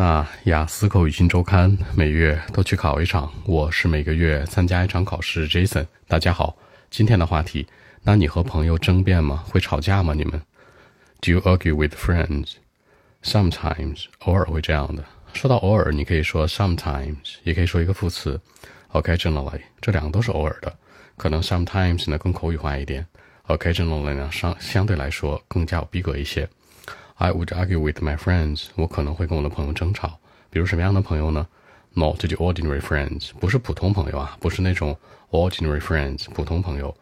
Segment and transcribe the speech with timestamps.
[0.00, 5.46] 那雅思口语新周刊每月都去考一场，我是每个月参加一场考试。
[5.46, 6.56] Jason，大家好，
[6.88, 7.66] 今天的话题，
[8.02, 9.44] 那你和朋友争辩吗？
[9.46, 10.14] 会吵架吗？
[10.14, 10.40] 你们
[11.20, 12.52] ？Do you argue with friends?
[13.22, 15.04] Sometimes，偶尔会这样的。
[15.34, 18.40] 说到偶尔，你可以说 sometimes，也可以说一个副词
[18.92, 20.74] occasionally，这两个都是偶尔的。
[21.18, 23.06] 可能 sometimes 呢更口语化一点
[23.48, 26.48] ，occasionally 呢相相对来说更加有逼格一些。
[27.20, 28.68] I would argue with my friends。
[28.76, 30.18] 我可能会跟我的朋友争吵。
[30.48, 31.46] 比如什么样的朋友呢
[31.92, 34.96] ？Not the ordinary friends，不是普通朋友啊，不是那种
[35.30, 36.96] ordinary friends 普通朋友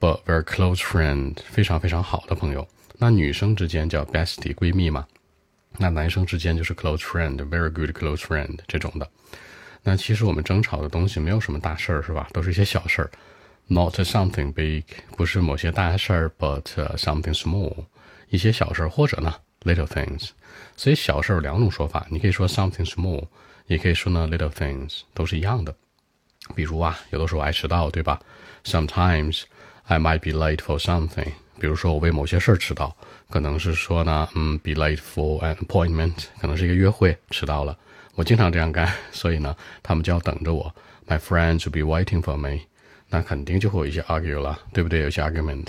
[0.00, 2.66] ，but very close friend，非常非常好的朋友。
[2.96, 5.06] 那女生之间叫 bestie 闺蜜嘛，
[5.76, 9.06] 那男生之间就是 close friend，very good close friend 这种的。
[9.82, 12.26] 那其实我们争吵的东西没有什么大事儿，是吧？
[12.32, 13.10] 都是一些小事儿。
[13.66, 16.62] Not something big，不是某些大事儿，but
[16.96, 17.84] something small，
[18.30, 19.34] 一些小事儿，或者呢
[19.68, 20.30] ？Little things，
[20.76, 23.26] 所以小事有两种说法，你可以说 something small，
[23.66, 25.74] 也可以说呢 little things，都是一样的。
[26.54, 28.18] 比如啊，有的时候爱迟到，对吧
[28.64, 29.42] ？Sometimes
[29.84, 31.32] I might be late for something。
[31.60, 32.96] 比如说我为某些事儿迟到，
[33.28, 37.76] 可能是说呢，嗯，be late for an appointment，可能是一个约会迟到了。
[38.14, 40.74] 我经常这样干，所以呢，他们就要等着我。
[41.06, 42.60] My friends will be waiting for me。
[43.10, 45.00] 那肯定就会有一些 argue 了，对不对？
[45.00, 45.66] 有些 argument，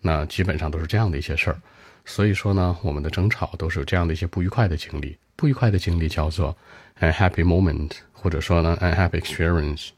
[0.00, 1.60] 那基本上都是这样的一些事儿。
[2.04, 5.16] 所以说呢，我们的争吵都是有这样的一些不愉快的经历。
[5.34, 6.56] 不愉快的经历叫做
[7.00, 9.88] unhappy moment，或者说呢 unhappy experience。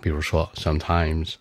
[0.00, 1.34] 比如说，sometimes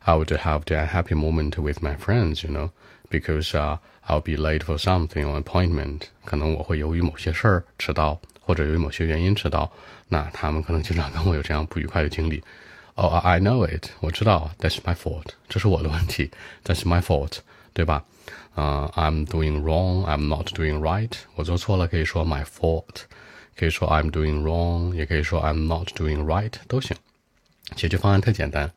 [0.00, 2.70] I would have the unhappy moment with my friends, you know,
[3.10, 6.02] because uh, I'll be late for something or appointment。
[6.24, 9.70] 可能我会由于某些事儿迟到，或者由于某些原因迟到。
[10.08, 12.42] 那他们可能经常跟我有这样不愉快的经历。
[12.95, 16.31] Oh, I know it，我知道，That's my fault，这是我的问题，
[16.63, 17.39] That's my fault，
[17.73, 18.05] 对吧？
[18.53, 21.11] 啊，I'm doing wrong，I'm not doing right。
[21.35, 23.03] 我做错了可以说 my fault，
[23.57, 26.95] 可以说 I'm doing wrong，也可以说 I'm not doing right，都行。
[27.75, 28.71] 解决方案特简单，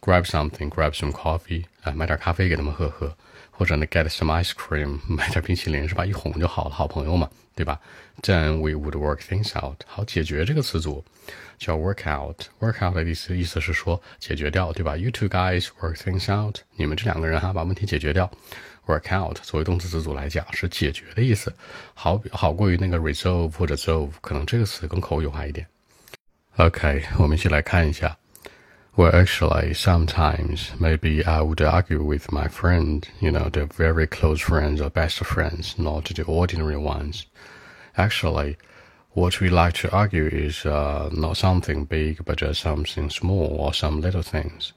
[0.00, 3.16] grab something，grab some coffee，啊，买点咖啡给他们喝喝，
[3.57, 6.05] 或者呢 get some ice cream，买点冰淇淋是吧？
[6.05, 7.79] 一哄就好了，好朋友嘛，对吧
[8.21, 9.81] ？Then we would work things out。
[9.85, 11.03] 好，解决这个词组
[11.57, 18.29] 叫 work out，work out 的意思意思是说解决掉，对吧？You two guys work things out，你们这两个人哈把问题解决掉。
[18.87, 21.51] work out 作为动词词组来讲是解决的意思，
[21.95, 25.65] 好好过于那个 resolve 或者 solve，可能这个词更口语化一点。
[26.57, 28.15] OK，我们一起来看一下。
[28.97, 34.79] Well, actually, sometimes maybe I would argue with my friend, you know, the very close friends
[34.79, 37.25] or best friends, not the ordinary ones.
[37.97, 38.55] Actually,
[39.11, 43.73] what we like to argue is uh, not something big, but just something small or
[43.73, 44.71] some little things.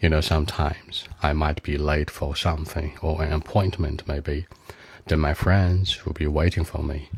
[0.00, 4.46] You know, sometimes I might be late for something or an appointment maybe.
[5.08, 7.10] Then my friends will be waiting for me.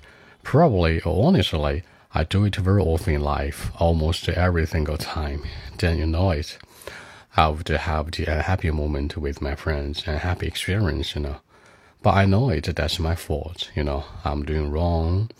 [0.42, 1.84] Probably or honestly,
[2.14, 5.42] I do it very often in life, almost every single time.
[5.78, 6.58] Then you know it.
[7.36, 11.36] I would have the happy moment with my friends and happy experience, you know.
[12.02, 14.04] But I know it, that's my fault, you know.
[14.24, 15.30] I'm doing wrong.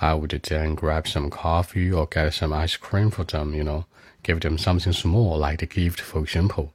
[0.00, 3.86] I would then grab some coffee or get some ice cream for them, you know
[4.24, 6.72] give them something small like a gift, for example,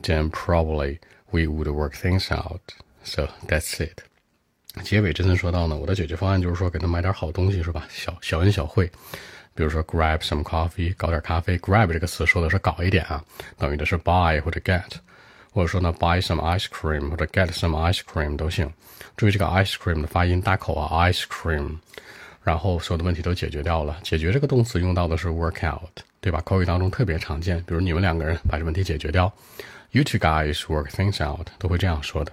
[0.00, 0.98] then probably
[1.30, 2.74] we would work things out.
[3.04, 4.02] So that's it.
[4.82, 7.86] 结尾真正说到呢，我的解决方案就是说给他买点好东西，是吧？
[7.90, 8.86] 小小恩小惠，
[9.54, 11.58] 比如说 grab some coffee，搞点咖啡。
[11.58, 13.24] grab 这个词说的是搞一点啊，
[13.56, 14.84] 等于的是 buy 或者 get，
[15.52, 18.72] 或者说呢 buy some ice cream 或者 get some ice cream 都行。
[19.16, 21.76] 注意这个 ice cream 的发音大口啊，ice cream。
[22.44, 23.98] 然后所有的问题都解决掉了。
[24.02, 26.40] 解决这个动词用到的是 work out，对吧？
[26.42, 27.58] 口语当中特别常见。
[27.66, 29.30] 比如你们两个人把这问题解决掉
[29.90, 32.32] ，You two guys work things out，都会这样说的。